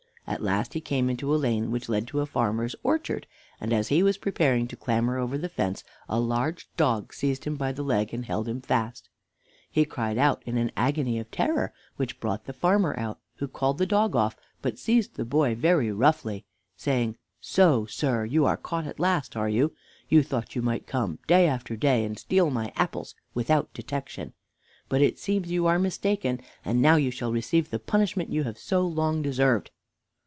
At 0.27 0.41
last 0.43 0.75
he 0.75 0.79
came 0.81 1.09
into 1.09 1.33
a 1.35 1.35
lane 1.35 1.71
which 1.71 1.89
led 1.89 2.07
to 2.07 2.21
a 2.21 2.25
farmer's 2.25 2.73
orchard, 2.83 3.27
and 3.59 3.73
as 3.73 3.89
he 3.89 4.01
was 4.01 4.17
preparing 4.17 4.65
to 4.69 4.77
clamber 4.77 5.17
over 5.17 5.37
the 5.37 5.49
fence 5.49 5.83
a 6.07 6.21
large 6.21 6.69
dog 6.77 7.13
seized 7.13 7.43
him 7.43 7.57
by 7.57 7.73
the 7.73 7.83
leg 7.83 8.13
and 8.13 8.23
held 8.25 8.47
him 8.47 8.61
fast. 8.61 9.09
He 9.69 9.83
cried 9.83 10.17
out 10.17 10.41
in 10.45 10.57
an 10.57 10.71
agony 10.77 11.19
of 11.19 11.29
terror, 11.31 11.73
which 11.97 12.21
brought 12.21 12.45
the 12.45 12.53
farmer 12.53 12.97
out, 12.97 13.19
who 13.37 13.47
called 13.47 13.77
the 13.77 13.85
dog 13.85 14.15
off, 14.15 14.37
but 14.61 14.79
seized 14.79 15.15
the 15.15 15.25
boy 15.25 15.53
very 15.53 15.91
roughly, 15.91 16.45
saying: 16.77 17.17
"So, 17.41 17.85
sir, 17.87 18.23
you 18.23 18.45
are 18.45 18.55
caught 18.55 18.87
at 18.87 19.01
last, 19.01 19.35
are 19.35 19.49
you? 19.49 19.73
You 20.07 20.23
thought 20.23 20.55
you 20.55 20.61
might 20.61 20.87
come 20.87 21.19
day 21.27 21.45
after 21.45 21.75
day 21.75 22.05
and 22.05 22.17
steal 22.17 22.49
my 22.49 22.71
apples 22.77 23.15
without 23.33 23.73
detection; 23.73 24.31
but 24.87 25.01
it 25.01 25.19
seems 25.19 25.51
you 25.51 25.67
are 25.67 25.79
mistaken, 25.79 26.39
and 26.63 26.81
now 26.81 26.95
you 26.95 27.11
shall 27.11 27.33
receive 27.33 27.69
the 27.69 27.79
punishment 27.79 28.31
you 28.31 28.43
have 28.45 28.57
so 28.57 28.81
long 28.87 29.21
deserved." 29.21 29.71